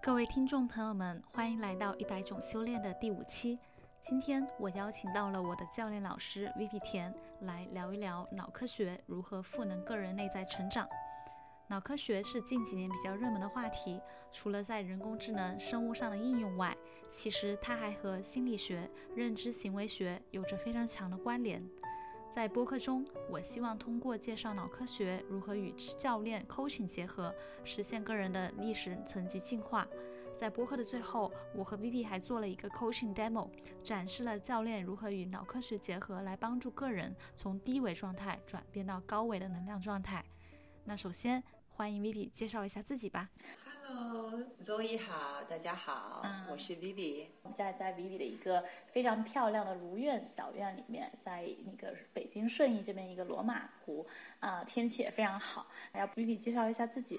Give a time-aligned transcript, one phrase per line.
[0.00, 3.58] 各位听众朋友们，欢迎来到一百种修炼的第五期。
[4.00, 10.88] 今天我邀请到了我的教练老师 Vivi 田来聊一聊脑科学如何赋能个人内在成长。
[11.66, 14.00] 脑科学是近几年比较热门的话题，
[14.32, 16.74] 除了在人工智能、生物上的应用外，
[17.10, 21.62] 其实它还和心理学、认知行为学有着非常强的关联。
[22.30, 27.34] 在播客中，我希望通过介绍脑科学如何与教练 coaching 结合，
[27.64, 29.86] 实现个人的历史层级进化。
[30.36, 33.48] 在播客的最后，我和 Vivi 还做了一个 coaching demo，
[33.82, 40.24] 展示了教练如何与脑科学结合，来帮助个人从低维状态转变到高维的能量状态。
[40.84, 43.30] 那首先，欢迎 Vivi 介绍一下自己吧。
[43.90, 47.24] Hello，Zoe 好，大家好，嗯我是 Vivi。
[47.42, 54.06] 我们现在在 Vivi 的一个非常漂亮的如愿小院里面，在那个北京顺义这边一个罗马湖
[54.40, 55.66] 啊、天气也非常好。
[55.94, 57.18] 要 Vivi 介绍一下自己？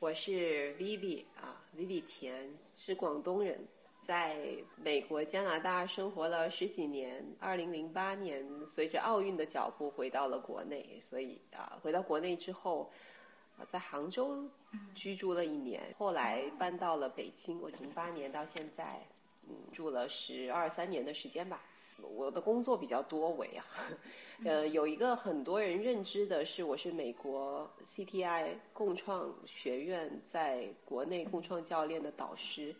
[0.00, 2.48] 我是 Vivi 啊，Vivi 田
[2.78, 3.60] 是广东人，
[4.00, 4.38] 在
[4.76, 7.22] 美国、加拿大生活了十几年。
[7.38, 13.25] 二零零八年，随着奥运的脚步回到了国内，所以啊，回到国内之后，啊，
[13.70, 14.48] 在杭州
[14.94, 17.60] 居住了一年，后来搬到了北京。
[17.60, 19.00] 我零八年到现在，
[19.48, 21.62] 嗯，住了十二三年的时间吧。
[22.02, 23.64] 我的工作比较多维啊，
[24.44, 32.76] 呃，有一个很多人认知的是，我是美国 CTI 共创学院在国内共创教练的导师，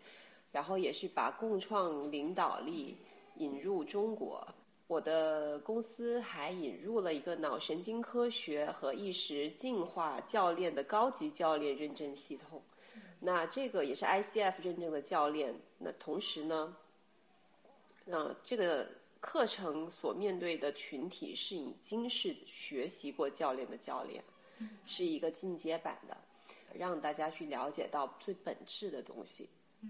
[0.53, 2.95] 然后也是把共创领导力
[3.37, 4.47] 引入中国。
[4.89, 12.63] 我的公司还引入了一个脑神经科学和意识进化教练的高级教练认证系统。
[13.19, 15.55] 那这个也是 ICF 认证的教练。
[15.79, 16.77] 那同时呢，
[18.05, 18.87] 那、这个
[19.21, 24.23] 课程所面对的群体是已经是学习过教练的教练，
[24.87, 26.17] 是一个进阶版的，
[26.73, 29.49] 让大家去了解到最本质的东西，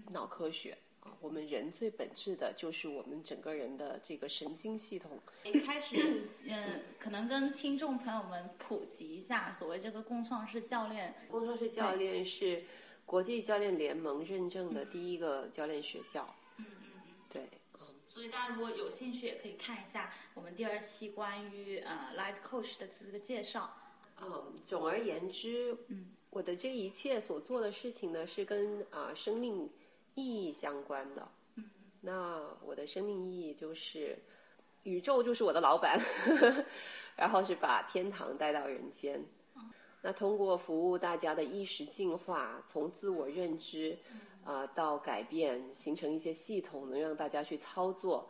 [0.09, 0.86] 脑科学啊，
[1.19, 5.19] 我们人最本质的就是我们整个人的这个神经系统。
[5.43, 12.63] 一开始，嗯，可能跟听众朋友们普及一下，所谓这个共创式教练，共创式教练是
[13.05, 16.27] 国际教练联盟认证的第一个教练学校。
[16.57, 17.13] 嗯嗯嗯。
[17.29, 17.41] 对，
[17.73, 23.71] 嗯所以大家如果有兴趣，也可以看一下我们第二期关于呃 life coach 的这个介绍。
[24.21, 29.69] 嗯，总而言之，嗯，我的这一切所做的事情呢，是跟啊、生命
[30.17, 31.27] 意义相关的。
[31.55, 31.69] 嗯，
[32.01, 34.17] 那我的生命意义就是，
[34.81, 35.99] 宇宙就是我的老板，
[37.15, 39.23] 然后是把天堂带到人间。
[40.01, 43.95] 那通过服务大家的意识进化，从自我认知
[44.43, 48.27] 啊、到改变，形成一些系统，能让大家去操作，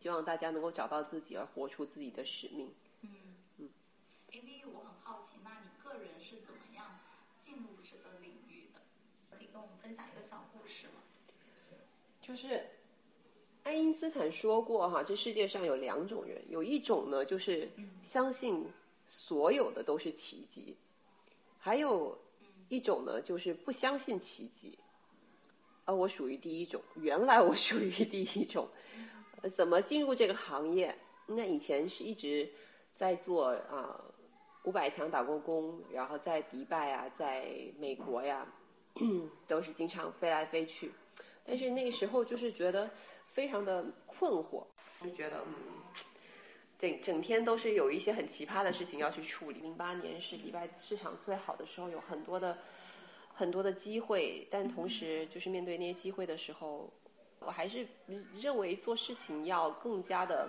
[0.00, 2.74] 希望大家能够找到自己，而活出自己的使命。
[3.02, 3.70] 嗯，
[4.32, 6.98] 因为我很好奇，那你个人是怎么样
[7.38, 8.80] 进入这个领域的？
[9.30, 11.02] 可以跟我们分享一个小故事吗？
[12.26, 12.58] 就是
[13.64, 17.68] 爱因斯坦说过哈，这世界上有两种人，有一种呢就是
[18.02, 18.66] 相信
[19.06, 20.74] 所有的都是奇迹，
[21.58, 22.18] 还有
[22.70, 24.78] 一种呢就是不相信奇迹。
[25.84, 28.66] 啊，我属于第一种，原来我属于第一种。
[29.42, 30.96] 呃怎么进入这个行业？
[31.26, 32.50] 那以前是一直
[32.94, 34.02] 在做啊
[34.62, 37.46] 五百强打过工，然后在迪拜啊，在
[37.78, 38.50] 美国呀，
[39.46, 40.90] 都是经常飞来飞去。
[41.44, 42.90] 但是那个时候就是觉得
[43.26, 44.64] 非常的困惑，
[45.02, 45.54] 就觉得嗯，
[46.78, 49.60] 整整天都是有一些很奇葩的事情要去处理。
[49.60, 52.56] 零八年是迪拜市场最好的时候，有很多的
[53.34, 56.90] 很多的机会，但同时就是面对那些机会的时候，
[57.40, 57.86] 我还是
[58.40, 60.48] 认为做事情要更加的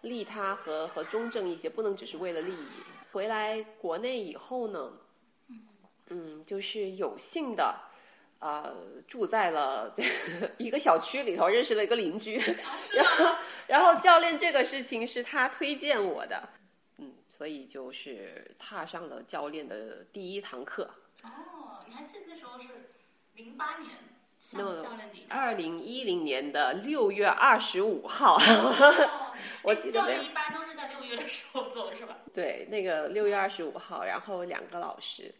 [0.00, 2.66] 利他和和中正一些，不能只是为了利益。
[3.12, 4.92] 回来国内以后呢，
[6.08, 7.82] 嗯，就是有幸的。
[8.46, 8.72] 呃，
[9.08, 9.92] 住在了
[10.56, 12.36] 一个小区里头，认识了一个邻居，
[12.94, 13.36] 然后，
[13.66, 16.48] 然后教练这个事情是他推荐我的，
[16.98, 20.88] 嗯，所以就是踏上了教练的第一堂课。
[21.24, 22.68] 哦，你还记得那时候是
[23.34, 23.90] 零八年
[24.38, 29.32] 教练第二零一零年的六月二十五号，哦
[29.62, 32.18] 我记得教那练一般都是在六月的时候做，是吧？
[32.32, 35.34] 对，那个六月二十五号，然后两个老师，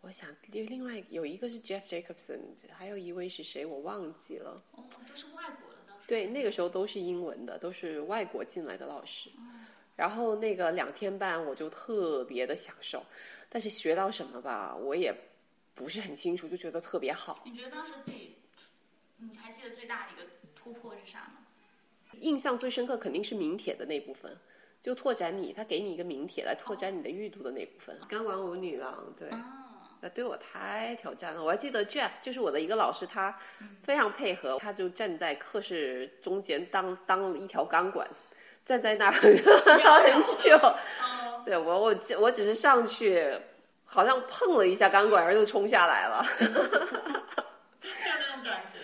[0.00, 2.40] 我想另另外有一个是 Jeff Jacobson，
[2.72, 4.62] 还有一位是谁我忘记了。
[4.72, 5.78] 哦，都是外国的。
[6.06, 9.30] 对，那个时候都是英文的，都是外国进来的老师。
[9.96, 13.04] 然后那个两天半我就特别的享受，
[13.48, 15.14] 但是学到什么吧，我也
[15.74, 17.42] 不是很清楚，就觉得特别好。
[17.44, 18.36] 你觉得当时自己，
[19.16, 21.44] 你还记得最大的一个突破是啥吗？
[22.20, 24.34] 印象最深刻肯定是名帖的那部分，
[24.80, 27.98] 就拓展你，他给你一个名帖来拓展你的阅读的那部分。
[28.08, 29.67] 钢管舞女郎，对，啊，
[30.00, 31.42] 那对我太挑战了。
[31.42, 33.36] 我还记得 Jeff 就是我的一个老师，他
[33.82, 38.08] 非常配合，他就站在课室中间当当一条钢管，
[38.64, 40.58] 站在那儿 很久。
[41.44, 43.38] 对我我我只是上去，
[43.84, 46.22] 好像碰了一下钢管，然后就冲下来了。
[46.38, 46.52] 像
[48.18, 48.78] 那种感觉。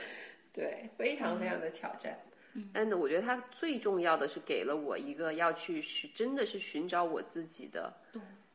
[0.52, 2.18] 对，非常非常的挑战。
[2.56, 7.92] 嗯但我觉得他最重要的是给了我一个要去寻，真的是寻找我自己的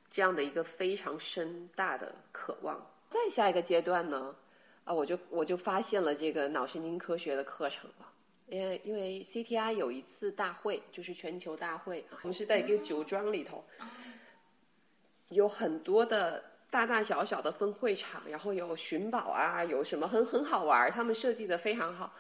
[0.10, 2.80] 这样的一个非常深大的渴望。
[3.10, 4.36] 再下一个阶段呢，
[4.84, 8.08] 啊，我就我就发现了这个脑神经科学的课程了。
[8.48, 13.64] 因为因为 CTI 有一次大会，就是全球大会啊，我们是在一个酒庄里头，
[15.30, 22.14] 有很多的大大小小的分会场，然后有寻宝啊，有什么很很好玩，他们设计的非常好，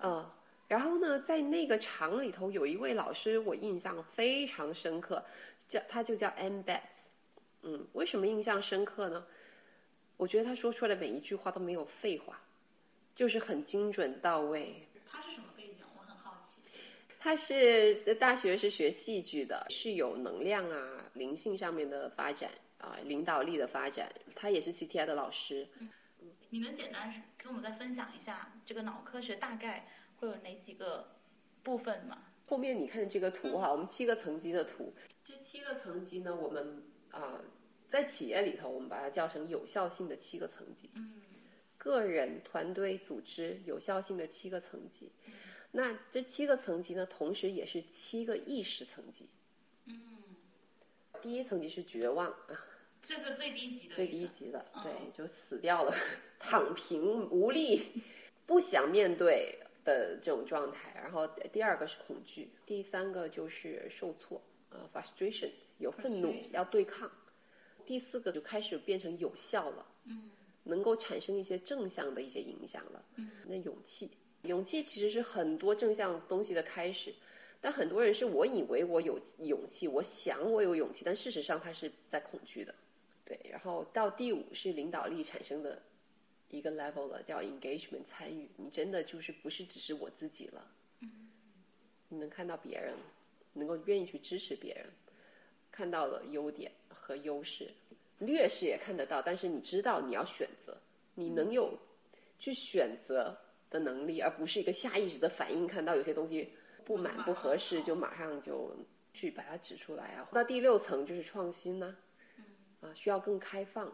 [0.00, 0.24] 嗯。
[0.68, 5.24] 然后呢，在那个场里头，有一位老师，我印象非常深刻，
[5.66, 6.80] 叫他就叫 M Beth，
[7.62, 9.26] 嗯，为什么印象深刻呢？
[10.16, 12.40] 我觉得他说出来的每一句话都没有废话，
[13.14, 14.86] 就是很精准到位。
[15.06, 15.84] 他是什么背景？
[15.96, 16.60] 我很好奇。
[17.18, 24.12] 他是大学是学戏剧的，是有能量啊、灵性上面的发展啊、领导力的发展。
[24.34, 25.68] 他也是 CTI 的老师。
[25.78, 25.88] 嗯，
[26.50, 29.88] 你能简单跟我们再分享一下这个脑科学大概？
[30.20, 31.14] 会有哪几个
[31.62, 32.18] 部分吗？
[32.46, 34.92] 后面你看这个图哈，我们七个层级的图。
[35.24, 37.40] 这七个层级呢，我们啊，
[37.90, 40.90] 在企业里头，我们把它叫成有效性的七个层级。
[40.94, 41.22] 嗯。
[41.76, 45.10] 个人、团队、组织有效性的七个层级。
[45.70, 49.28] 那这七个层级呢，同时也是七个意识层级。
[49.86, 50.00] 嗯。
[51.20, 52.64] 第一层级是绝望啊。
[53.00, 53.94] 这个最低级的。
[53.94, 55.94] 最低级的，对，就死掉了，
[56.38, 57.80] 躺平、无力、
[58.46, 59.58] 不想面对。
[59.84, 64.38] 的这种状态，然后第二个是恐惧，第三个就是受挫，
[64.70, 67.10] 呃，frustration 有愤怒要对抗，
[67.84, 70.30] 第四个就开始变成有效了，嗯，
[70.64, 74.10] 能够产生一些正向的一些影响了，嗯，那勇气，
[74.42, 77.14] 勇气其实是很多正向东西的开始，
[77.60, 82.74] 但很多人是我以为我有勇气，我想我有勇气，但事实上他是在恐惧的，
[83.24, 85.82] 对，然后到第五是领导力产生的。
[86.50, 90.66] 一个 level 了，叫 engagement 参与，你真的就是不是只是我自己了，
[91.00, 91.28] 嗯。
[92.08, 92.94] 你能看到别人，
[93.58, 94.86] 能够愿意去支持别人，
[95.70, 97.70] 看到了优点和优势，
[98.18, 100.76] 劣势也看得到，但是你知道你要选择，
[101.14, 101.76] 你能有
[102.38, 103.36] 去选择
[103.68, 106.52] 的能力，而不是一个下意识的反应，看到有些东西
[106.84, 108.74] 不满不合适就马上就
[109.12, 110.28] 去把它指出来啊。
[110.32, 111.96] 那第六层就是创新呢，
[112.80, 113.92] 啊，需要更开放。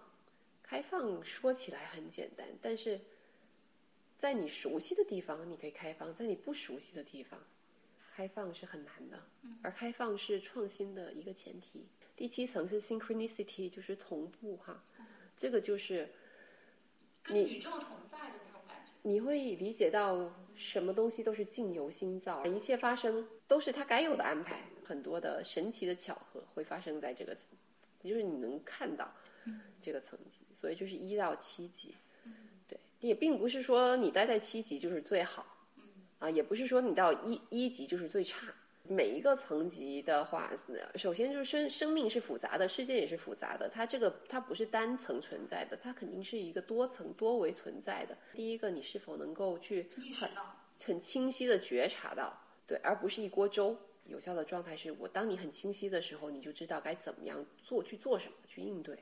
[0.62, 2.98] 开放说起来很简单，但是
[4.16, 7.38] 在你熟悉的地方你可以开放，在你不熟悉的地方，
[8.14, 9.18] 开放是很难的。
[9.62, 11.84] 而开放是创新的一个前提。
[12.14, 14.80] 第七层是 synchronicity，就是同步哈，
[15.36, 16.08] 这个就是
[17.22, 18.92] 跟宇宙同在的那种感觉。
[19.02, 24.60] 你会理解到什么东西都是境由心造，一切发生都是它该有的安排。
[24.84, 27.34] 很多的神奇的巧合会发生在这个，
[28.02, 29.12] 就是你能看到。
[29.82, 31.94] 这个层级，所以就是一到七级，
[32.66, 35.53] 对，也并不是说你待在七级就是最好，
[36.24, 38.46] 啊，也不是说你到一一级就是最差。
[38.86, 40.50] 每一个层级的话，
[40.94, 48.16] 首先就是生生命是复杂的，世界也是复杂的，它这个它不是单层存在的，它肯定是一个多层多维存在的。
[48.32, 49.86] 第一个，你是否能够去
[50.18, 50.30] 很
[50.82, 53.76] 很清晰的觉察到，对，而不是一锅粥。
[54.06, 58.98] 有效的状态是我当你很清晰的时候，你就知道该怎么样做，去做什么，去应对。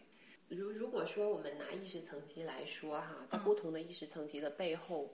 [0.49, 5.13] 如如果说我们拿意识层级来说哈，在不同的意识层级的背后，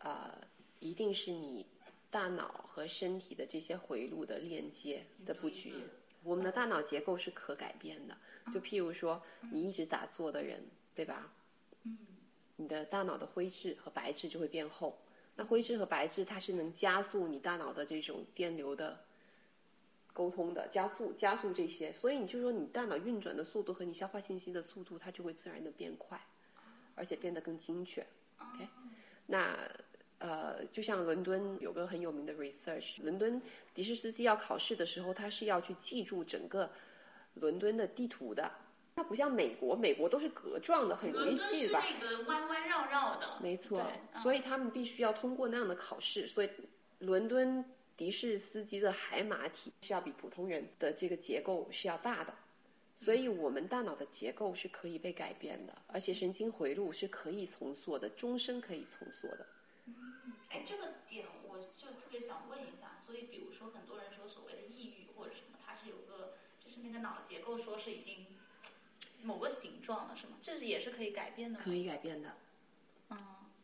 [0.00, 0.36] 呃，
[0.80, 1.66] 一定是你
[2.10, 5.74] 大脑和身体的这些回路的链接的布局。
[6.22, 8.16] 我们的大脑结构是可改变的，
[8.52, 10.64] 就譬如说你一直打坐的人，
[10.94, 11.32] 对吧？
[11.84, 11.98] 嗯，
[12.56, 14.98] 你的大脑的灰质和白质就会变厚。
[15.36, 19.00] 那灰质和白质它是能加速你大脑的这种电流的。
[20.12, 26.18] 沟通的加速，加速这些，所以你就说你大脑运转的速度和你消化信息的速度，它就会自然的变快，
[26.94, 28.00] 而且变得更精确。
[28.38, 28.66] OK，
[29.26, 29.54] 那
[30.18, 33.40] 呃，就像伦敦有个很有名的 research，伦敦
[33.74, 36.70] 的士司机要考试的时候，他是要去记住整个
[37.34, 38.50] 伦敦的地图的。
[38.94, 41.84] 它不像美国，美国都是格状的，很容易记吧？
[42.00, 43.38] 那个弯弯绕绕的。
[43.42, 43.86] 没错，
[44.22, 46.50] 所以他们必须要通过那样的考试，所以
[46.98, 47.64] 伦敦。
[47.98, 52.34] 的士司机的海马体是要比普通人的这个结构是要大的，
[52.94, 59.46] 所以我们大脑的结构是可以被改变的，而且神经回路是可以重塑的，终身可以重塑的。
[60.26, 68.26] 嗯，哎，这个点我就特别想问一下，所以比如说很多人说所谓的抑郁或者什么，它是有个就是那个脑结构说是已经
[69.22, 70.36] 某个形状了，是吗？
[70.40, 71.64] 这是也是可以改变的吗？
[71.64, 72.36] 可以改变的。
[73.10, 73.18] 嗯，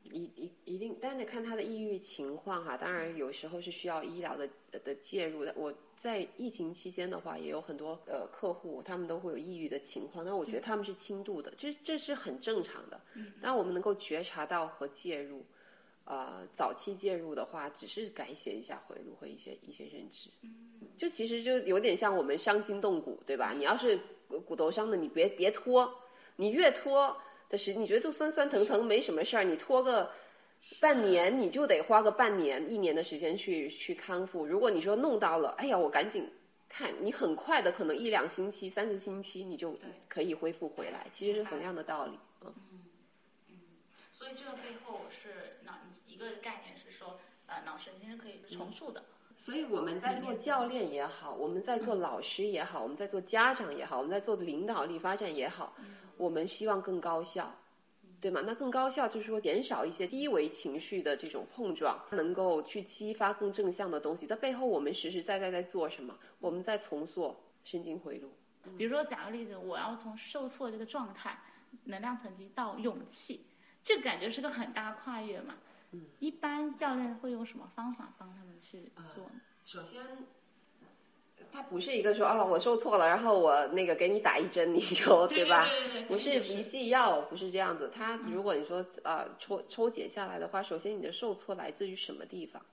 [0.05, 2.77] 一一一定，但得看他的抑郁情况哈。
[2.77, 5.53] 当然，有时候是需要医疗的的介入的。
[5.57, 13.01] 我在疫情期间的话，也有很多呃客户，他们都会有抑郁的情况，那我觉得他们是轻度的，这这是很正常的。
[13.15, 15.45] 嗯，当我们能够觉察到和介入，
[16.05, 20.29] 呃，早期介入的话，只是改写一下回路和一些一些认知。
[20.43, 23.53] 嗯，就其实就有点像我们伤筋动骨，对吧？
[23.57, 23.99] 你要是
[24.47, 25.93] 骨头伤的，你别别拖，
[26.37, 27.17] 你越拖。
[27.49, 30.11] 的时，你觉得就酸酸疼疼没什么事儿，你拖个
[30.81, 34.47] 半年，你就得花个半年、一年的时间去去康复。
[34.47, 36.27] 如果你说弄到了，哎呀，我赶紧
[36.67, 39.77] 看，你很快的，可能一两星期、三四星期，你就
[40.09, 41.07] 可以恢复回来。
[41.13, 42.79] 其实是同样的道理，嗯嗯。
[44.11, 45.73] 所以这个背后是脑
[46.13, 49.03] 一个概念是说，呃，脑神经是可以重塑的。
[49.35, 55.75] 所以我们在做教练也好，我们在做老师也好，我们在做家长也好，我们在做领导力发展也好。
[56.19, 57.53] 我们希望更高效，
[58.21, 58.43] 对吗？
[58.45, 64.27] 那更高效就是说减少一些低维情绪的这种碰撞，能够去激发更正向的东西。
[64.27, 66.17] 在背后，我们实实在在在做什么？
[66.39, 68.31] 我们在重塑神经回路。
[68.77, 71.37] 比如说，讲个例子，我要从受挫这个状态、
[71.85, 73.45] 能量层级到勇气，
[73.83, 75.57] 这感觉是个很大跨越嘛。
[75.93, 76.07] 嗯。
[76.19, 79.41] 一般教练会用什么方法帮他们去做呢？
[79.65, 80.03] 首先。
[81.51, 85.67] 他不是一个说啊，我受挫了，然后我那个给你打一针，你就对吧？
[86.09, 87.91] 不是一剂药，不是这样子。
[87.93, 92.65] 他如果你说啊抽抽解下来的话，首先你的受挫来自于什么地方？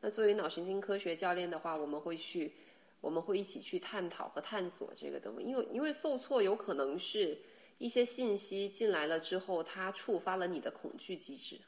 [0.00, 2.52] 那作为脑神经科学教练的话，我们会去，
[3.00, 5.42] 我们会一起去探讨和探索这个东西。
[5.42, 7.38] 因为因为受挫有可能是。
[7.78, 11.60] 一些信息进来了之后，它触发了你的恐惧机制。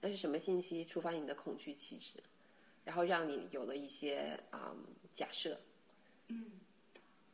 [0.00, 2.22] 对，那是什么信息触发你的恐惧气质？
[2.84, 4.74] 然后让你有了一些啊
[5.14, 5.58] 假设。
[6.28, 6.52] 嗯，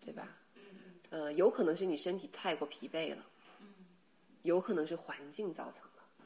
[0.05, 0.37] 对吧？
[1.11, 3.27] 呃，有可能是你身体太过疲惫了。
[3.61, 3.67] 嗯。
[4.43, 6.25] 有可能是环境造成的，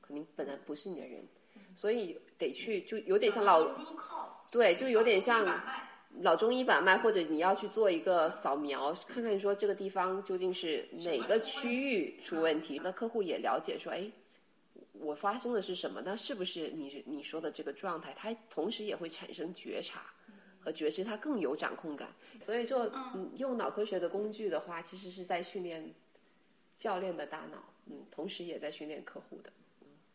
[0.00, 1.26] 肯定本来不是你的人，
[1.74, 3.68] 所以得去，就有点像老，
[4.52, 5.44] 对，就有点像
[6.20, 12.80] 老中医把脉，或者你要去做一个扫描，看看说这个地方究竟是哪个区域出问题。
[12.84, 14.08] 那客户也了解说，哎，
[15.00, 16.02] 我发生的是什么？
[16.04, 18.12] 那是不是你你说的这个状态？
[18.14, 20.02] 他同时也会产生觉察。
[20.58, 22.08] 和觉知，他更有掌控感。
[22.40, 25.94] 所以说，嗯，用脑科学的工具的话，其实是在训练
[26.74, 29.52] 教练的大脑，嗯，同时也在训练客户的。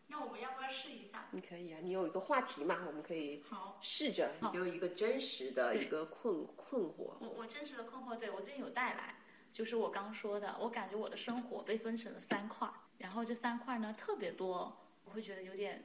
[0.08, 1.30] 那我们要不要试一下？
[1.32, 7.14] 你可以啊，你有一个话题嘛，我们可以好试着，你就一个真实的一个困困惑。
[7.22, 9.16] 我我真实的困惑，对我最近有带来，
[9.54, 12.70] 就是我刚说的，我感觉我的生活被分成了三块，
[13.02, 15.84] 然后这三块呢特别多，我会觉得有点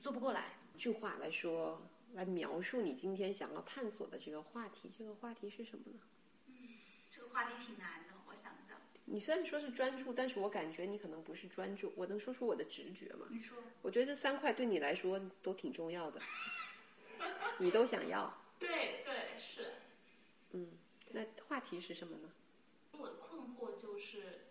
[0.00, 0.54] 做不过来。
[0.74, 1.80] 一句话来说。
[2.14, 5.98] 来描述你今天想要探索的这个话题，这个话题是什么呢？
[6.46, 6.54] 嗯，
[7.10, 8.74] 这个话题挺难的，我想一下。
[9.04, 11.92] 你虽然说是专注，但是我感觉你可能不是专注。
[11.94, 13.26] 我能说出我的直觉吗？
[13.28, 13.58] 你说。
[13.82, 16.18] 我觉得这三块对你来说都挺重要的，
[17.58, 18.32] 你都想要。
[18.58, 19.74] 对对是。
[20.52, 20.70] 嗯，
[21.10, 22.30] 那话题是什么呢？
[22.92, 24.46] 我的困惑就是，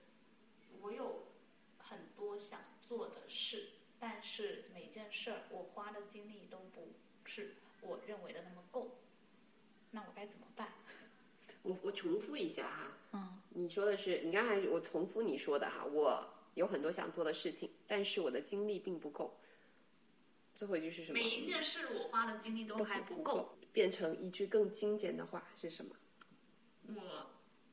[0.82, 1.25] 我有
[1.88, 6.94] 很多想做的事，但是每件事儿我花的精力都不。
[7.28, 9.00] 是我认为的那么够，
[9.90, 10.68] 那我该怎么办？
[11.64, 16.24] 我我重复一下哈，嗯，你说的是，你刚才我重复你说的哈，我
[16.54, 19.36] 有很多想做的事情，但是我的精力并不够。
[20.54, 21.20] 最后一句是什么？
[21.20, 23.58] 每一件事我花的精力都还不够。
[23.74, 25.96] 变成一句更精简的话是什么？
[26.90, 27.32] 我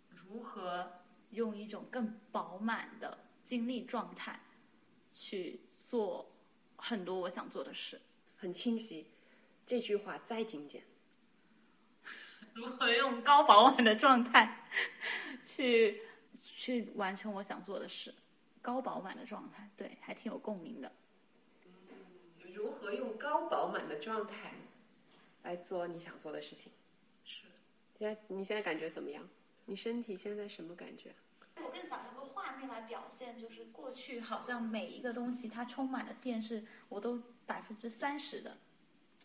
[0.09, 0.91] 如何
[1.33, 3.19] 用一种更饱满的
[3.53, 4.41] 精力状态
[5.11, 6.27] 去做
[6.75, 8.01] 很多我想做的事？
[8.35, 9.07] 很清晰。
[9.67, 10.83] 这句话再精简，
[12.55, 14.67] 如何用高饱满的状态
[15.43, 16.01] 去
[16.41, 18.15] 去完成我想做的事？
[18.63, 20.91] 高饱满的状态，对，还挺有共鸣的。
[22.55, 24.55] 如何用高饱满的状态
[25.43, 26.73] 来做你想做的事情？
[27.23, 27.45] 是。
[27.99, 29.29] 现在你现在感觉怎么样？
[29.67, 31.15] 你身体现在什么感觉？
[31.65, 38.57] 我更想用个画面来表现，就是过去好像每一个东西它充满了电，是我都百分之三十的。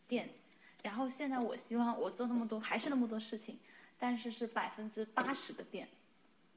[0.08, 0.29] 电，
[0.84, 3.60] 然后现在我希望我做那么多还是那么多事情，
[4.00, 5.86] 但是是百分之八十的电，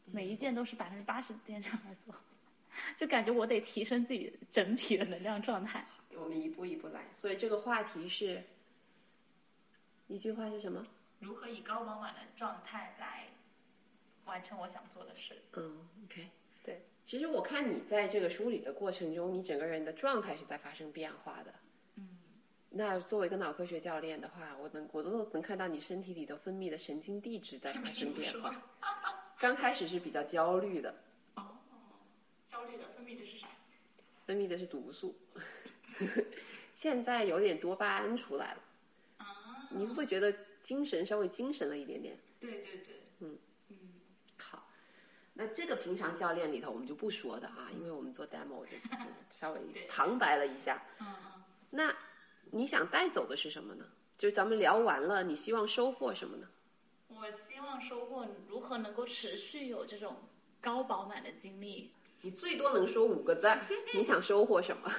[0.05, 2.15] 每一件都是百分之八十的电这样来做，
[2.97, 5.85] 就感觉我得提升自己整体的能量状态。
[6.15, 8.45] 我们一步一步来，所以这个话题是，
[10.07, 10.87] 一句话是什么？
[11.19, 13.30] 如何以高饱满的状态来
[14.31, 15.35] 完成我想做的事？
[15.55, 16.29] 嗯，OK，
[16.65, 16.81] 对。
[17.03, 21.53] 其实我看你在这个梳理的过程中，你整个人的状态是在发生变化的。
[21.97, 22.17] 嗯
[22.73, 28.63] 那作为一个脑科学教练的话，我能我都能看到你身体里头分泌的神经递质在发生变化。
[29.41, 30.95] 刚开始是比较焦虑的，
[31.35, 31.59] 哦
[32.47, 33.49] 焦虑的分泌的是啥？
[34.25, 35.17] 分泌的是毒素。
[36.77, 38.63] 现在有点多巴胺出来了，
[39.17, 40.33] 啊，你会不觉得
[40.63, 42.17] 精神稍微精神了一点点？
[42.39, 43.37] 对对对，嗯
[45.33, 48.95] 那这个平常教练里头我们就不说的啊，因为我们做 demo 就就
[49.31, 50.83] 稍微对旁白了一下。
[50.99, 51.95] 嗯嗯，那
[52.51, 53.85] 你想带走的是什么呢？
[54.19, 56.47] 就是咱们聊完了，你希望收获什么呢？
[57.09, 60.17] 我希望收获如何能够持续有这种
[60.61, 63.59] 高饱满的经历，你最多能说五个字儿，
[63.95, 64.91] 你想收获什么？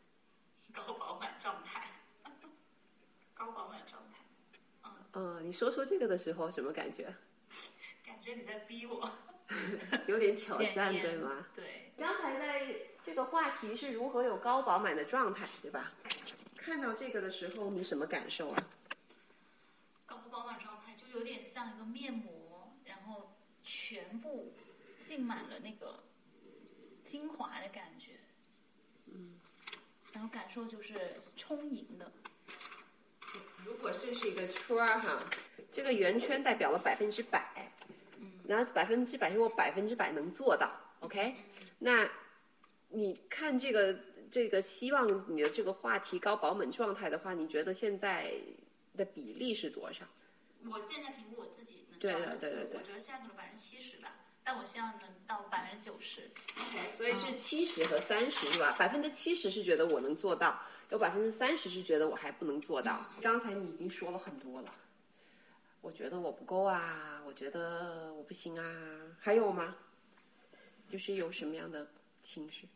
[0.74, 1.88] 高饱满状态，
[3.34, 4.18] 高饱满状态，
[5.14, 7.14] 嗯，你说出这个的时候什么感觉？
[8.04, 9.10] 感觉你在逼我
[10.06, 11.46] 有点挑战，对吗？
[11.54, 12.74] 对，刚才在
[13.04, 15.92] 这个话题是如何有高饱满的状态，对吧？
[16.56, 18.56] 看到这个的时候，你什么感受啊？
[20.04, 24.52] 高饱满状态就有点像一个面膜，然后全部
[25.00, 26.02] 浸满了那个
[27.04, 28.12] 精华的感觉，
[29.06, 29.40] 嗯，
[30.12, 30.94] 然后感受就是
[31.36, 32.10] 充盈的，
[33.64, 35.22] 如果这是一个圈儿哈，
[35.70, 37.70] 这个圆圈代表了百分之百，
[38.48, 41.34] 然后百分之百是我百分之百能做到，OK？
[41.78, 42.08] 那
[42.88, 43.98] 你看这个
[44.30, 48.32] 这个希望你的这个话题高饱满状态的话，你觉得现在
[48.96, 50.04] 的比例是多少？
[50.68, 56.28] 我现在评估我自己能对做到的对的对我觉得现在可能百分之七十吧，但我希望能到百分之九十。
[56.92, 58.74] 所以是七十和三十是吧？
[58.78, 60.60] 百分之七十是觉得我能做到，
[60.90, 63.06] 有百分之三十是觉得我还不能做到。
[63.20, 64.72] 刚才你已经说了很多了，
[65.86, 68.64] 我觉得我不够啊，我觉得我不行啊，
[69.20, 69.76] 还有吗？
[70.90, 71.88] 就是有什么样的
[72.22, 72.66] 情绪？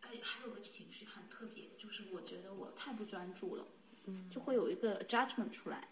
[0.00, 3.66] 哎，还有个情绪很特别，就是我觉得我太不专注了，
[4.06, 5.86] 嗯，就会有一个 judgment 出来，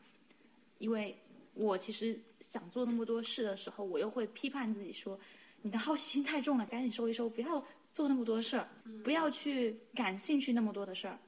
[0.78, 1.14] 因为
[1.52, 5.20] 我其实想做那么多事的时候，我又会批判自己说，
[5.60, 8.66] 你的好奇心太重了，赶紧收一收，不要做那么多事儿，
[9.04, 11.18] 不要去感兴趣那么多的事儿。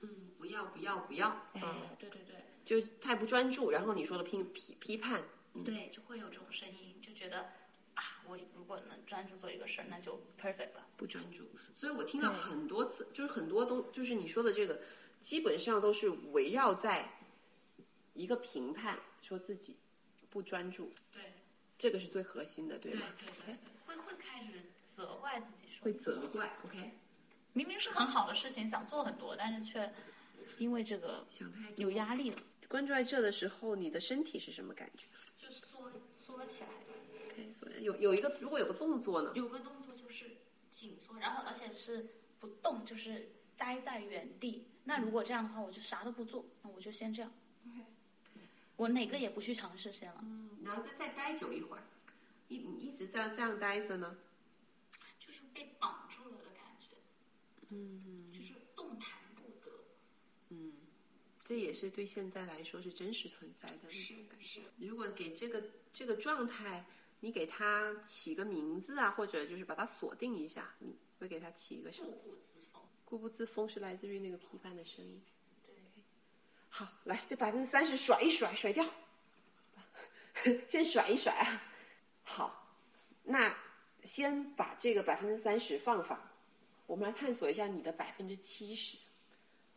[0.00, 1.60] 嗯，不要不要不要，哎，
[1.98, 2.35] 对对对，
[2.66, 3.70] 就太不专注。
[3.70, 5.22] 然后你说的批批批判，
[5.64, 7.52] 对，就会有这种声音，就觉得
[7.94, 10.86] 啊，我如果能专注做一个事儿，那就 perfect 了。
[10.98, 11.48] 不专注。
[11.72, 14.82] 所以我听到很多次，就是很多东，就是你说的这个，
[15.20, 17.18] 基本上都是围绕在
[18.12, 19.76] 一个评判，说自己
[20.28, 21.32] 不专注，对
[21.78, 23.06] 这个是最核心的，对对吗？
[23.18, 26.90] 对对，会会开始责怪自己说，会责怪，OK？
[27.52, 29.92] 明明是很好的事情，想做很多，但是却
[30.58, 31.82] 因为这个想太多。
[31.82, 32.36] 有压力了，
[32.68, 35.06] 关注在这的时候，你的身体是什么感觉
[35.38, 37.32] 就缩缩起来的。
[37.32, 39.32] ？OK，所以有有一个，如果有个动作呢？
[39.34, 42.08] 有个动作就是紧缩，然后而且是
[42.40, 44.68] 不动，就是待在原地。
[44.84, 47.32] 那如果这样的话，我就啥都不做，那我就先这样。
[48.76, 51.82] 我哪个也不去尝试先了，嗯，然后再再待久一会儿，
[52.48, 54.18] 一你一直这样这样待着呢？
[55.18, 56.88] 就是被绑住了的感觉，
[57.70, 59.72] 嗯就是动弹不得。
[60.50, 60.74] 嗯，
[61.46, 64.62] 这也是对现在来说是真实存在的那种感觉。
[64.78, 66.84] 如果给这个这个状态，
[67.20, 72.08] 你给它起个名字啊，或者就是把它锁定一下，你会给它起一个什么？
[72.10, 72.82] 固步自封。
[73.04, 75.22] 固步自封是来自于那个批判的声音。
[75.64, 75.72] 对，
[76.68, 78.84] 好，来这百分之三十甩一甩，甩掉，
[80.66, 81.62] 先甩一甩啊。
[82.24, 82.76] 好，
[83.22, 83.56] 那
[84.02, 86.20] 先把这个百分之三十放放，
[86.88, 88.96] 我们来探索一下你的百分之七十。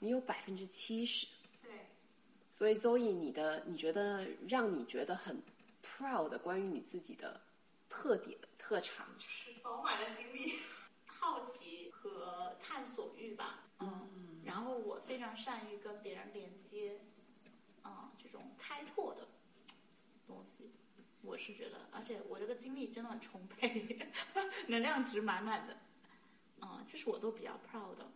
[0.02, 1.39] 你有百分之七十，对，
[2.60, 5.42] 所以周易，你的你觉得让你觉得很
[5.82, 7.40] proud 的关于你自己的
[7.88, 10.56] 特点特长，就是饱满的经历，
[11.06, 13.64] 好奇和探索欲吧。
[13.80, 17.00] 嗯，然后我非常善于跟别人连接，
[17.86, 19.26] 嗯，这种开拓的
[20.28, 20.74] 东西，
[21.22, 23.98] 我是觉得，而且我这个精力真的很充沛，
[24.68, 25.78] 能量值满满的，
[26.60, 28.12] 嗯，这是我都比较 proud 的。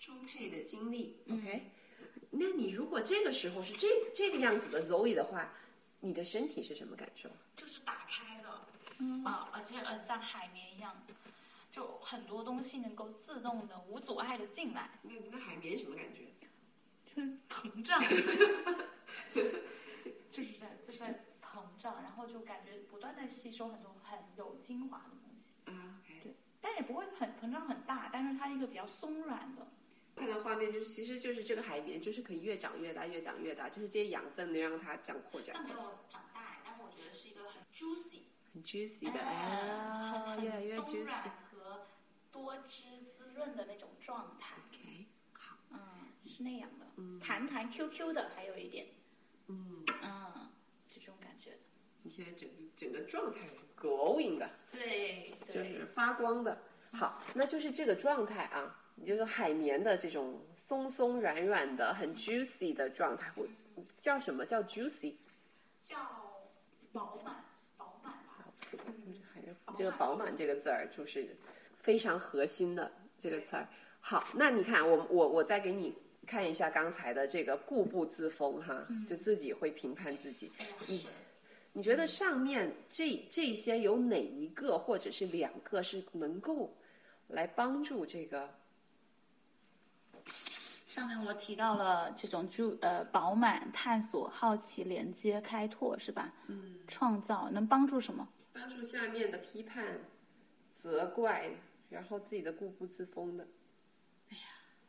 [0.00, 1.22] 充沛的精力。
[1.30, 1.70] OK，
[2.30, 5.52] 那你如果这个时候是这这个样子的 Zoe 的话，
[6.00, 7.28] 你的身体是什么感受？
[7.56, 8.48] 就是打开的，
[8.98, 10.96] 嗯啊，而且很像海绵一样，
[11.70, 16.28] 就很多东西能够自动的、无阻碍的进来，那那海绵什么感觉？
[17.14, 18.00] 就是膨胀，
[20.30, 26.00] 就是在在在膨胀，然后就感觉不断的吸收很多很有精华的东西，啊。
[26.22, 29.66] 对，但也不会很膨胀很大，但是它一个比较松软的，
[30.22, 38.20] 看到画面就是，其实就是这个海绵，就是可以越长越大，越长越大，就是这些养分能让它长扩展但，没有长大，但我觉得是一个很 juicy，
[38.54, 39.18] 很 juicy 的
[40.42, 41.02] 越来越松 juicy。
[41.04, 41.86] 软和
[42.30, 44.54] 多汁滋润的那种状态。
[44.70, 45.78] OK，好，嗯，
[46.24, 48.86] 是那样的，嗯弹弹 QQ 的，还有一点，
[49.48, 50.50] 嗯，嗯，
[50.88, 51.58] 这种感觉。
[52.04, 56.62] 你现在整个整个状态是 glowing 的，对就是发光的。
[56.92, 63.44] 好，那就是这个状态啊，你就说海绵的这种松松软软的、很 juicy 的状态，我
[64.00, 65.14] 叫什么叫 juicy？
[65.80, 65.96] 叫
[66.92, 67.44] 饱满，
[67.76, 68.46] 饱满吧。
[69.76, 71.34] 这个“饱满”这个字儿就是
[71.82, 73.66] 非常核心的这个词儿。
[73.98, 75.92] 好，那你看，我我我再给你
[76.24, 80.52] 看一下刚才的这个固步自封哈，就自己会评判自己。
[80.86, 81.08] 你
[81.72, 86.72] 你觉得上面这这些有哪一个或者是两个是能够
[87.26, 88.48] 来帮助这个？
[90.92, 96.30] 上面我提到了这种就呃饱满、探索、好奇、连接、开拓，是吧？
[96.48, 98.28] 嗯，创造能帮助什么？
[98.52, 100.00] 帮助下面的批判、
[100.74, 101.48] 责怪，
[101.88, 103.48] 然后自己的固步自封的。
[104.28, 104.42] 哎呀，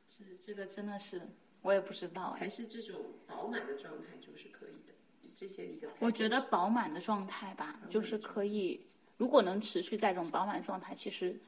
[0.06, 1.22] 这这个真的是
[1.62, 4.94] 我也不知道，还是这种饱满的状态就是可以的。
[5.34, 8.86] 这些一个，我觉得饱满的状态吧，就是可以，
[9.16, 11.39] 如果能持续在这种饱满状态，其实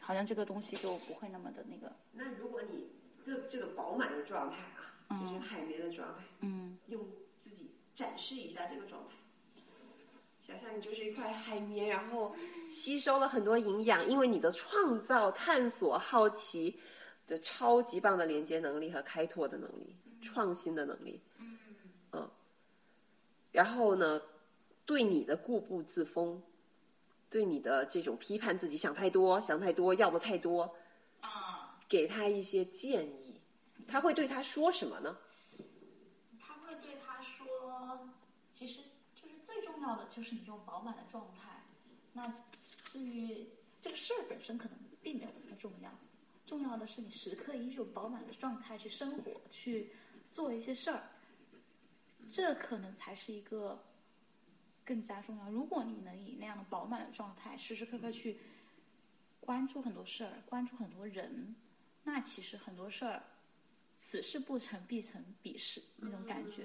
[0.00, 1.94] 好像这个东西就不会那么的那个。
[2.14, 2.88] 那如果你
[3.28, 4.56] 这这个饱满的状态
[5.08, 7.06] 啊，就是海绵的状态，嗯，用
[7.38, 9.14] 自己展示一下这个状态。
[10.40, 12.34] 想象你就是一块海绵，然后
[12.70, 16.80] 吸收了很多营养，因为你的创造、探索、好奇
[17.26, 21.58] 的超级棒的连接能力和开拓的能力、创新的能力，嗯。
[22.12, 22.30] 嗯，
[23.52, 24.22] 然后呢，
[24.86, 26.42] 对你的固步自封，
[27.28, 30.70] 对你的这种批判自己想太多、想太多、要的太多，啊，
[31.88, 33.40] 给他一些建议，
[33.86, 35.16] 他会对他说什么呢？
[36.38, 38.08] 他会对他说，
[38.52, 38.82] 其实
[39.14, 39.34] 就是。
[39.48, 41.62] 最重要的就是你这种饱满的状态。
[42.12, 42.30] 那
[42.84, 43.48] 至于
[43.80, 45.90] 这个事儿本身，可能并没有那么重要。
[46.44, 49.90] 重要的是你时刻以一种饱满的状态去生活，去
[50.30, 51.08] 做一些事儿。
[52.28, 53.82] 这可能才是一个
[54.84, 55.50] 更加重要。
[55.50, 58.38] 如果你能以那样的饱满的状态，时时刻刻去
[59.40, 61.56] 关注很多事儿，关注很多人，
[62.10, 63.22] 那其实很多事儿，
[63.98, 66.64] 此事不成必成彼事那种感觉。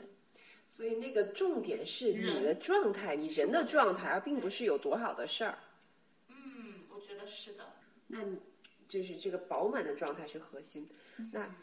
[0.69, 5.59] 所以那个重点是你的状态，你人的状态，而并不是有多少的事儿。
[6.29, 7.73] 嗯，我觉得是的。
[8.07, 8.39] 那你
[8.87, 10.89] 就是这个饱满的状态是核心。
[11.29, 11.53] 那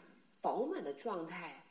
[0.41, 1.65] 饱满的状态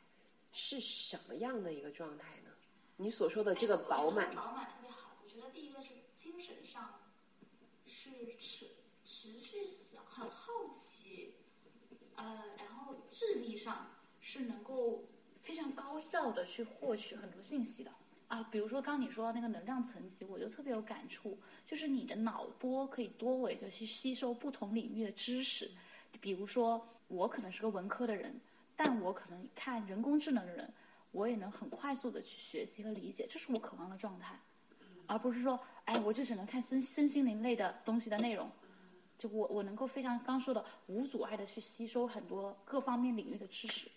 [0.51, 2.51] 是什么样的一个状态呢？
[2.97, 5.15] 你所说的这个饱满，饱满特别好。
[5.23, 6.99] 我觉得第一个是精神上
[7.87, 8.67] 是持
[9.03, 11.33] 持续想很好奇，
[12.15, 13.87] 呃，然后智力上
[14.19, 15.03] 是能够。
[15.41, 17.89] 非常高效的去获取很多信息的
[18.27, 25.71] 啊，比如说刚你说到那个能量层级，我就特别有感触，就是你的脑波可以多维的去吸收不同领域的知识。
[26.19, 28.39] 比如说我可能是个文科的人，
[28.75, 30.71] 但我可能看人工智能的人，
[31.09, 34.39] 我也能很快速的去学习和理解，这是我渴望的状态，
[35.07, 38.47] 而不是说哎，我就只能看身身心灵类的东西的内容，
[39.21, 43.87] 就我我能够非常刚说的无阻碍的去吸收很多各方面领域的知识。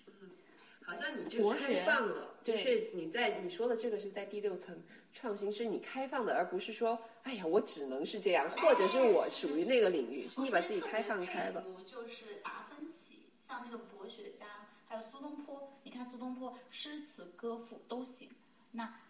[0.82, 4.78] 好像你就开放了，就是你在你说的这个是在第六层
[5.14, 11.64] 创新，是你开放的，而不是说，哎呀，我只能是这样，或者是我属于那个领域，是你把自己开放开了。
[11.82, 18.28] 就是达芬奇，像那种博学家，还有苏东坡，你看苏东坡诗词歌赋都行，
[18.72, 19.00] 那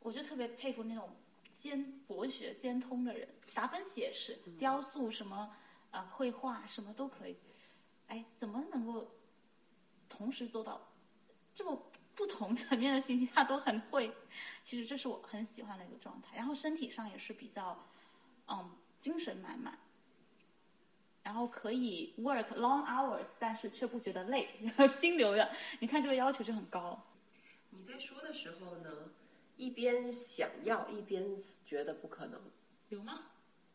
[0.00, 1.08] 我就特别佩服那种
[1.52, 3.28] 兼博学兼通的人。
[3.54, 5.54] 达芬奇也是，雕塑什么，
[5.90, 7.36] 呃，绘画什么都可以，
[8.08, 9.10] 哎，怎么能够？
[10.08, 10.92] 同时做到
[11.54, 14.14] 这么不同层面的信息，他都很会。
[14.62, 16.36] 其实这是我很喜欢的一个状态。
[16.36, 17.82] 然后身体上也是比较，
[18.46, 19.78] 嗯，精神满满。
[21.22, 24.48] 然后可以 work long hours，但是却不觉得累，
[24.86, 25.50] 心流的。
[25.80, 27.02] 你看这个要求就很高。
[27.70, 28.90] 你在说的时候呢，
[29.56, 31.24] 一边想要，一边
[31.64, 32.40] 觉得不可能。
[32.88, 33.24] 有吗？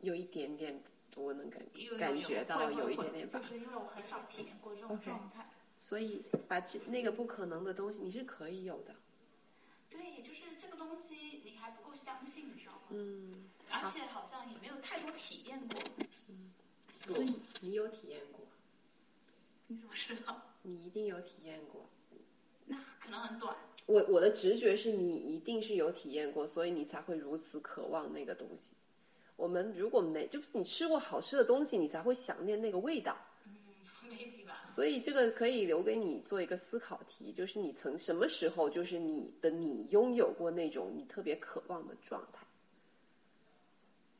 [0.01, 0.81] 有一点点，
[1.15, 1.61] 我能感
[1.97, 3.39] 感觉到有一点点吧。
[3.39, 5.49] 就是因为我很少体验过这种状态。
[5.79, 8.95] 所以，把这那个不可能的东西，你是可以有的。
[9.89, 12.81] 对，就是这个东西，你还不够相信，你知道吗？
[12.89, 13.49] 嗯。
[13.69, 15.79] 而且好像也没有太多体验过。
[16.29, 16.53] 嗯。
[17.07, 18.45] 所以你有体验过？
[19.67, 20.41] 你怎么知道？
[20.63, 21.85] 你一定有体验过。
[22.65, 23.55] 那可能很短。
[23.87, 28.75] 我我的直觉是你一定是有体验过，所以你才会如此渴望那个东西。
[29.35, 33.17] 我们如果没，就是你吃过好吃的东西，你才会想念那个味道。
[33.47, 33.55] 嗯
[34.09, 34.69] ，maybe 吧。
[34.69, 42.45] 所以这个可以留给你做一个思考题，就是你曾什么时候，就是你的你拥有过那种你特别渴望的状态？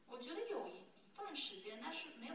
[0.10, 2.34] 我觉得有一一段时间，但是没有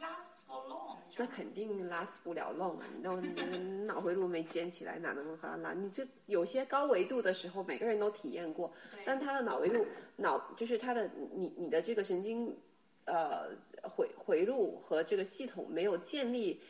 [0.00, 0.98] last for long。
[1.16, 2.84] 那肯定 last 不了 long 啊！
[2.96, 3.28] 你都你
[3.86, 5.72] 脑回路没建起来，哪能和它拉？
[5.72, 8.72] 你这有些高维度的时候，每个人都体验过，
[9.04, 12.56] 但他的脑维度脑就是他的你你的这个神经
[13.04, 13.48] 呃
[13.82, 16.60] 回回路和这个系统没有建立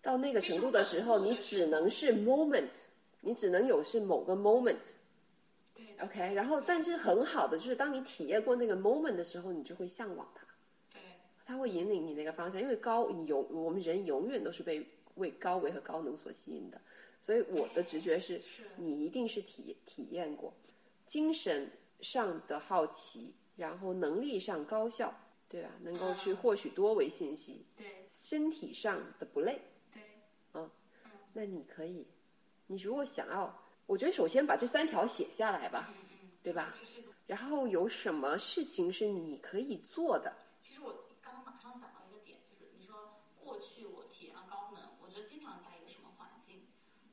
[0.00, 2.84] 到那个程度的时候，你只能是 moment，
[3.22, 4.92] 你只能有是某个 moment。
[5.74, 10.45] 对 OK，然后但是很好的就是当你体验过那个 moment 的时候，你就会向往它，对
[11.46, 16.78] 它会引领你那个方向，因为高你永我们人永远都是被为高维和高能所吸引的，
[17.20, 18.64] 所以我的直觉是，是。
[18.76, 20.52] 你一定是体体验过，
[21.06, 25.14] 精神上的好奇，然后能力上高效，
[25.48, 25.70] 对吧？
[25.80, 27.86] 能够去获取多维信息，对。
[28.12, 29.60] 身体上的不累，
[29.92, 30.02] 对，
[30.54, 30.68] 嗯。
[31.32, 32.06] 那你可以，
[32.66, 33.56] 你如果想要，
[33.86, 35.94] 我觉得首先把这三条写下来吧，
[36.42, 36.72] 对吧
[37.26, 40.34] 然后有什么事情是你可以做的？
[40.62, 46.62] 其实我刚刚马上想到一个点，就是你说过去我体验了高能，我觉得经常在一个什么环境，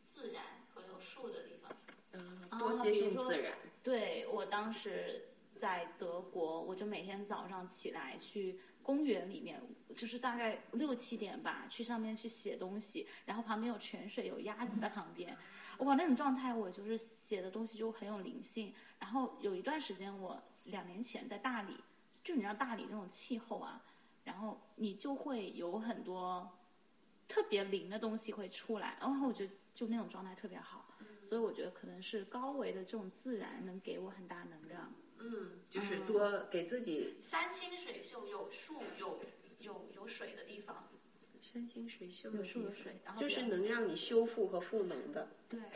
[0.02, 0.44] 自然
[0.74, 1.76] 和有树的地方。
[2.14, 3.54] 嗯，多接近自然。
[3.84, 9.62] 对我当时在德国，我就每天早上起来去公园里面，
[9.94, 15.38] 就是大概六七点吧，去上面去写东西，然后旁边有泉水，有鸭子在旁边，
[15.80, 18.74] 哇，那种状态我就是写的东西就很有灵性。
[19.00, 21.76] 然后有一段时间，我两年前在大理，
[22.24, 23.84] 就你知道大理那种气候啊，
[24.24, 26.50] 然后你就会有很多
[27.28, 30.86] 特别灵的东西会出来，然后我觉得就那种状态特别好。
[31.24, 34.94] 所以我觉得可能是高维的这种自然能给我很大能量。
[35.20, 39.22] 嗯，就是多给自己山清水秀，有树有
[39.60, 40.90] 有有水的地方，
[41.42, 45.30] 山清水秀有树有水，然后就是能让你修复和赋能的。
[45.48, 45.70] 对对，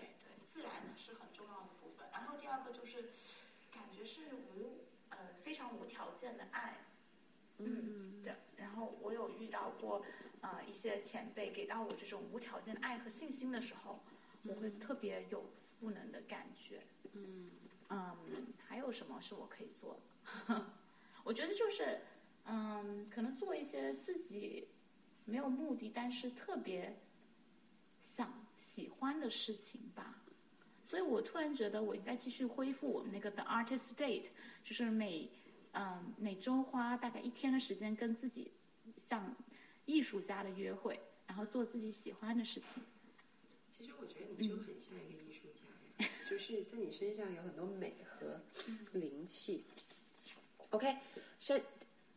[0.43, 2.05] 自然呢是很重要的部分。
[2.11, 3.03] 然后第二个就是
[3.71, 4.21] 感觉是
[4.53, 6.85] 无呃非常无条件的爱。
[7.59, 8.35] 嗯，对。
[8.57, 10.03] 然后我有遇到过
[10.41, 14.03] 呃一些前辈给到我这种无条件的爱和信心的时候，
[14.47, 16.81] 我会特别有赋能的感觉。
[17.13, 17.49] 嗯
[17.89, 18.15] 嗯，
[18.65, 19.99] 还有什么是我可以做
[20.47, 20.65] 的？
[21.23, 22.01] 我觉得就是，
[22.45, 24.67] 嗯，可能做一些自己
[25.25, 26.99] 没有目的，但是特别
[28.01, 30.23] 想喜欢的事情吧。
[30.83, 34.29] 所以我突然觉得我应该继续恢复我们那个 The Artist Date，
[34.63, 35.29] 就是每
[35.73, 38.51] 嗯每周花大概一天的时间跟自己
[38.95, 39.35] 像
[39.85, 42.81] 艺术家的约会，然后做自己喜欢的事情。
[43.77, 45.65] 其实我觉得你就很像一个艺术家
[46.03, 48.39] 呀，就是在你身上有很多美和
[48.93, 49.63] 灵气。
[50.71, 50.97] OK，
[51.39, 51.61] 是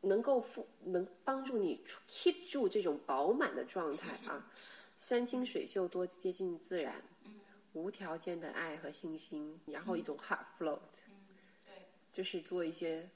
[0.01, 4.51] 能够赋能帮助你 keep 住这种饱满的状态啊，
[4.97, 7.03] 山清水秀，多接近自然，
[7.75, 10.81] 无条件的爱和信心，然后一种 heart float，
[11.65, 11.75] 对
[12.13, 13.09] 就是做一些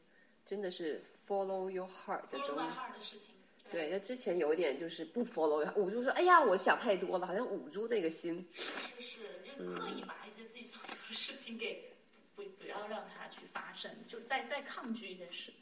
[0.47, 2.77] 真的是 follow your heart 的，follow 东 my 西。
[2.77, 3.35] heart 的事情。
[3.75, 8.47] 对，那之前有一点就是不 follow，我就说哎呀，我想太多了，好像捂住那个心。
[8.55, 9.25] 就是
[9.59, 11.93] 就刻意把一些自己想做的事情给
[12.37, 15.53] 不不要让它去发生，就再再抗拒一件事，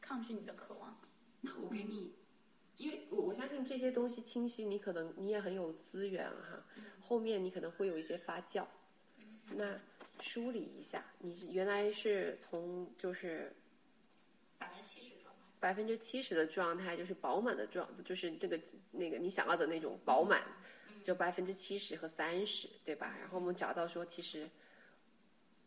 [0.00, 0.96] 抗拒你的渴望。
[1.40, 2.14] 那我给你，
[2.76, 8.64] 因为我我相信这些东西清晰，你可能你也很有资源啊哈，后面你可能会有一些发酵。
[9.54, 9.76] 那
[10.20, 13.52] 梳理一下，你原来是从就是
[14.58, 15.21] 百分之七十状态。
[15.62, 18.58] 百分之七十的状态，就是饱满的状，就是这个
[18.90, 20.42] 那个你想要的那种饱满，
[21.04, 23.14] 就百分之七十和三十，对吧？
[23.20, 24.44] 然后我们找到说，其实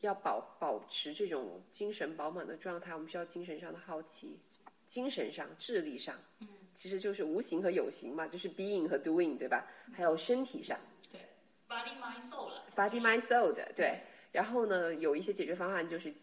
[0.01, 4.37] 要保保持这种精神饱满的状态，我们需要精神上的好奇，
[4.85, 9.65] 精神上、智力上，嗯，其实就是无形和有形嘛，就是 being 和 doing，对吧？
[9.93, 10.77] 还有身体上
[11.09, 11.21] 对
[11.69, 12.65] ，body mind soul 了。
[12.75, 14.01] ，body mind soul 的，对。
[14.33, 16.13] 然后呢，有一些解决方案就是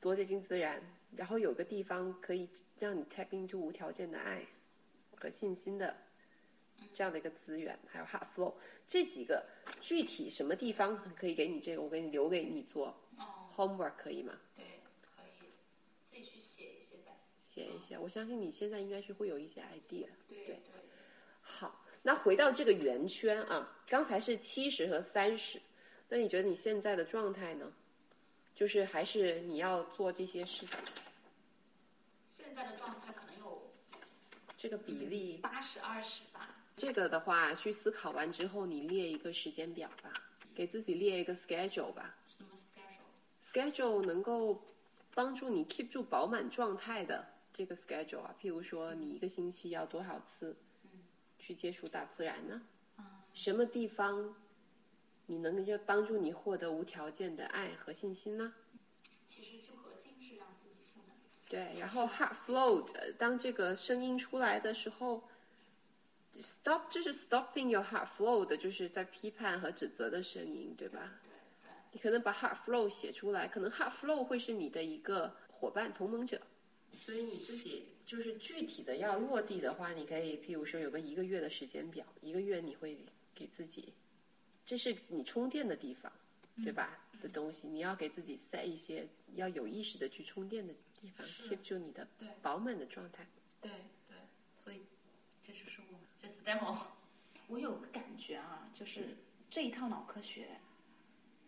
[0.00, 0.80] 多接近自然，
[1.16, 4.46] 然后有个地方可以让你 tap into 无条件的爱
[5.16, 5.96] 和信心的
[6.94, 8.54] 这样的一个资源，还有 heart flow
[8.86, 9.44] 这几个
[9.80, 14.38] 具体什么地方可以给你这个，我给你留给你做哦，homework 可以吗？
[14.56, 14.64] 对，
[15.02, 15.48] 可以
[16.02, 17.16] 自己去写一些呗。
[17.40, 20.06] 写一写，我相信你现在应该是会有一些 idea。
[20.28, 20.60] 对对对，
[21.42, 25.60] 好，那回到这个圆圈啊，刚才是七十和三十，
[26.08, 27.72] 那你觉得你现在的状态呢？
[28.54, 30.78] 就是还是你要做这些事情，
[32.26, 33.70] 现在的状态可能有
[34.56, 36.56] 这个比例，八十二十吧。
[36.76, 40.12] 这个的话，去思考完之后，你列一个时间表吧，
[40.54, 42.16] 给自己列一个 schedule 吧。
[42.26, 44.62] 什么 schedule？schedule 能够
[45.14, 50.56] 帮助你 keep 住饱满状态的这个 schedule 啊，譬如说你一个星期要多少次
[51.38, 52.62] 去接触大自然呢？
[53.32, 54.34] 什么地方
[55.30, 58.52] 你能够帮助你获得无条件的爱和信心呢？
[59.24, 61.14] 其实就核心是让自己赋能。
[61.48, 65.22] 对，然后 heart float，当这个声音出来的时候
[66.40, 71.20] ，stop 这是 stopping your heart flow 的，就是在批判和指责的声音，对吧？
[71.22, 71.30] 对
[71.62, 76.42] 对，你可能把 heart flow 写出来，可能 heart flow 会是你的一个伙伴、同盟者，
[76.90, 82.98] 所以你自己就是具体的要落地的话，你可以譬如说有个一个月的时间表，一个月你会
[83.32, 83.94] 给自己，
[84.70, 86.12] 这是你充电的地方，
[86.62, 86.96] 对吧？
[87.20, 89.04] 的东西，你要给自己塞一些
[89.34, 92.06] 要有意识的去充电的地方，keep 住你的
[92.40, 93.26] 饱满的状态。
[93.60, 93.68] 对
[94.06, 94.16] 对，
[94.56, 94.82] 所以
[95.42, 96.86] 这就是我这次 demo。
[97.48, 99.16] 我有个感觉啊，就是
[99.50, 100.60] 这一套脑科学，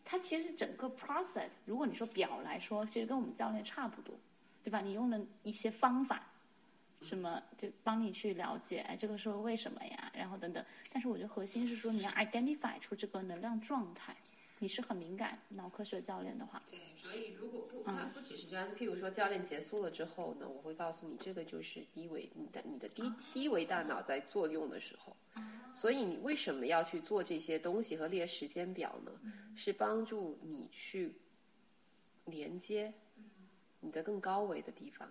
[0.04, 4.18] 它其实整个 process，如果你说表来说，其实跟我们教练差不多，
[4.64, 4.80] 对吧？
[4.80, 6.28] 你用了一些方法，
[7.02, 10.10] 什么就帮你去了解，哎，这个时候为什么呀？
[10.14, 10.64] 然后等等。
[10.92, 14.16] 但是我觉得核心是说，你要 identify 出这个能量状态。
[14.58, 18.68] 你是很敏感脑科学教练的话，对，所以如果不，它不只是这样。
[18.78, 23.02] 譬如说，教练结束了之后呢，我会告诉你，这个就是低维你的你的低
[23.34, 25.16] 低维大脑在作用的时候。
[25.74, 29.10] 所以你为什么要去做这些东西和列时间表呢？
[29.56, 31.12] 是帮助你去
[32.26, 32.94] 连接
[33.80, 35.08] 你的更高维的地方。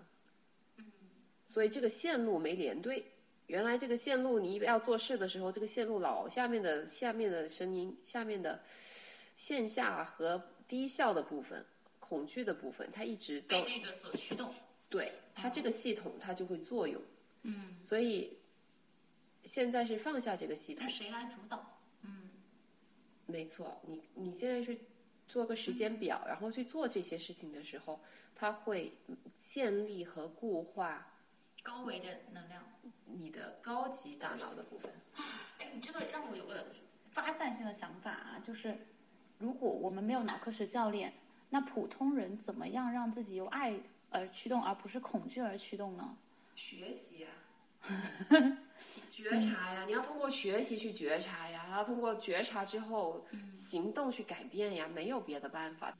[1.51, 3.03] 所以这个线路没连对，
[3.47, 8.57] 原来这个线路你要做事的时候，这个线路老下面的下面的声音下面的。
[9.37, 11.65] 线下和低效的部分、
[11.99, 14.53] 恐惧的部分，它一直都被那个所驱动。
[14.87, 17.01] 对它这个系统，它就会作用。
[17.41, 18.37] 嗯，所以
[19.43, 20.83] 现在是放下这个系统。
[20.85, 21.75] 那谁来主导？
[22.03, 22.29] 嗯，
[23.25, 24.77] 没错，你你现在是
[25.27, 27.99] 做个时间表，然后去做这些事情的时候，
[28.35, 28.91] 它会
[29.39, 31.10] 建立和固化
[31.61, 32.63] 高维的能量，
[33.05, 34.91] 你的高级大脑的部分。
[35.59, 36.65] 哎，你这个让我有个
[37.11, 38.77] 发散性的想法啊，就是。
[39.37, 41.11] 如果我们没有脑科学教练，
[41.49, 43.75] 那普通人怎么样让自己由爱
[44.11, 46.15] 而驱动，而不是恐惧而驱动呢？
[46.55, 47.29] 学习呀，
[49.09, 55.97] 觉察呀，你要通过学习去觉察呀，然后通过觉察之后行动去改变呀，没有别的办法。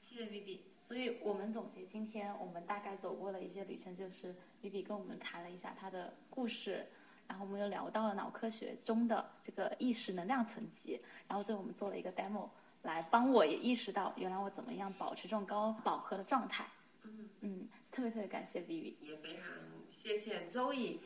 [0.00, 0.58] 谢谢 Vivi。
[0.78, 6.86] 所以我们总结今天我们大概走过的一些旅程，就是 Vivi 跟我们谈了一下他的故事。
[7.28, 12.48] 然后我们又聊到了脑科学中的这个意识能量层级，然后最后我们做了一个 demo，
[12.82, 16.66] 来帮我也意识到原来我怎么样保持这种高饱和的状态。
[17.04, 19.44] 嗯嗯，特别特别感谢 Vivi，也非常
[19.92, 20.98] 谢谢 Zoe，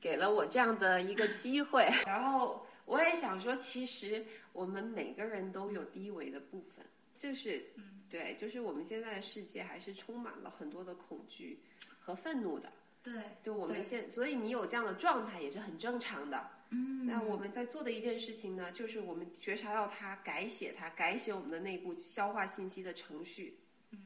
[0.00, 1.86] 给了我这样的一个机会。
[2.06, 6.86] 然后我也想说，其实我们每个人都有低维的部分，
[7.18, 7.64] 就是
[8.08, 11.58] 对，就是我们现在的世界还是充满了很多的恐惧
[11.98, 12.72] 和愤怒的。
[13.02, 16.50] 对，就我们现，所以你有这样的状态也是很正常的。
[16.70, 23.56] 嗯，那我们在做的一件事情呢，就是我们觉察到它，改写它，改写我们的内部消化信息的程序。
[23.90, 23.98] 嗯，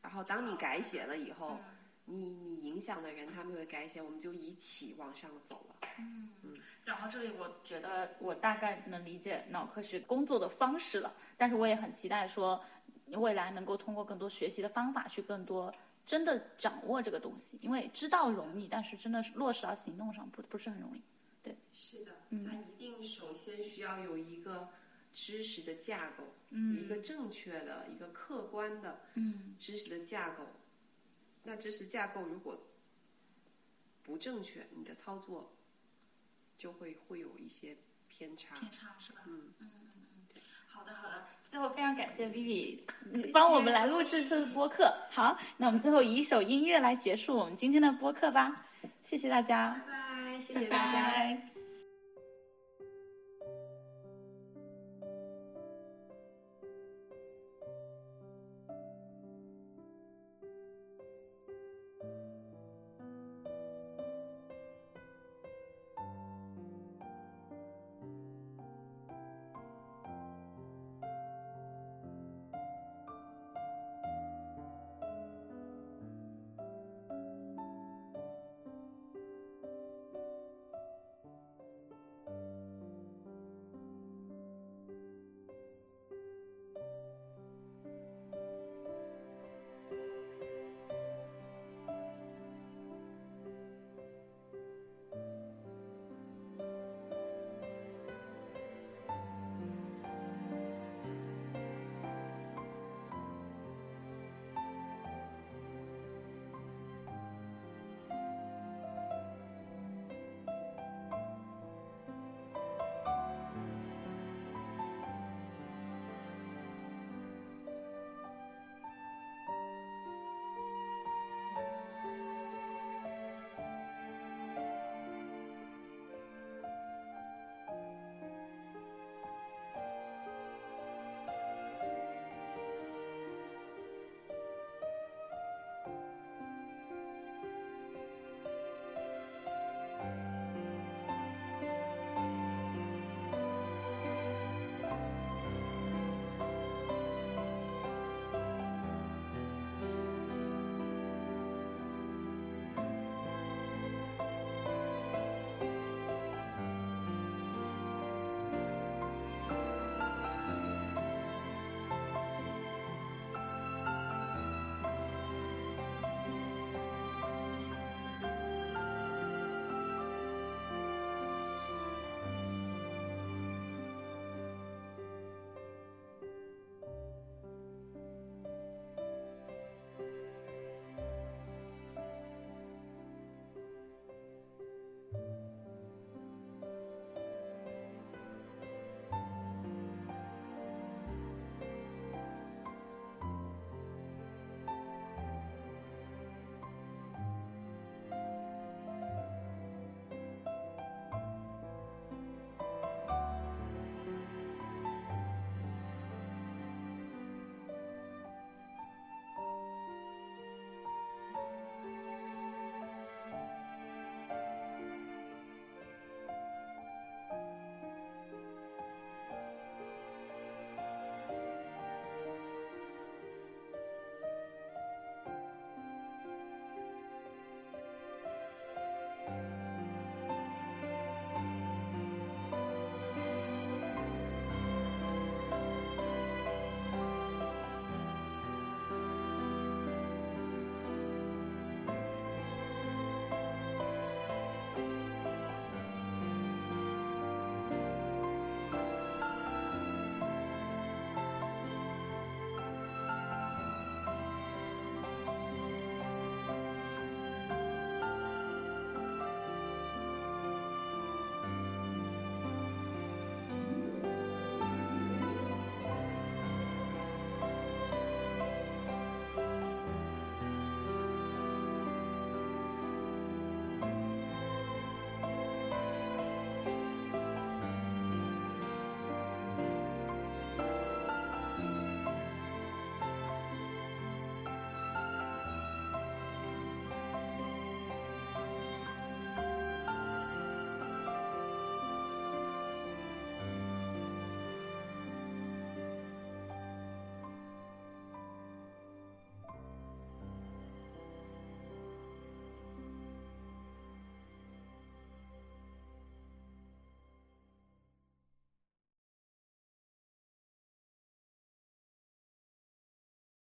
[0.00, 1.58] 然后当你改写了以后，
[2.08, 5.76] 你你影响的人他们会改写，我们就一起往上走了。
[5.98, 12.64] 嗯嗯，讲到这里，我觉得我大概能理解脑科学工作的方式了，但是我也很期待说，
[13.12, 15.72] 未来能够通过更多学习的方法去更多。
[16.06, 21.02] 真的掌握这个东西，因为知道容易，但是真的是落实到行动上不不是很容易。
[21.42, 24.70] 对，是的，它一定首先需要有一个
[25.12, 30.46] 知识的架构，嗯，一个正确的、一个客观的，嗯，知识的架构。
[31.42, 32.58] 那知识架构如果
[34.02, 35.52] 不正确，你的操作
[36.56, 37.76] 就会会有一些
[38.08, 38.54] 偏差。
[38.56, 39.20] 偏差是吧？
[39.26, 40.40] 嗯嗯嗯嗯。
[40.66, 41.26] 好的好的。
[41.46, 42.80] 最后非常感谢 Vivi，
[43.32, 44.94] 帮我们来录制这次播客。
[45.10, 48.62] 好，那我们最后以一首音乐来结束我们今天的播客吧。
[49.00, 51.57] 谢谢大家，拜拜，谢谢大家。